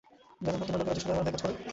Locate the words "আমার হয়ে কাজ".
1.19-1.41